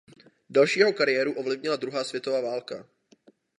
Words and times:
Další 0.49 0.79
jeho 0.79 0.93
kariéru 0.93 1.33
ovlivnila 1.33 1.75
druhá 1.75 2.03
světová 2.03 2.41
válka. 2.41 2.87